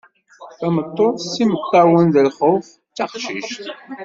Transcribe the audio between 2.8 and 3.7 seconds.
D taqcict.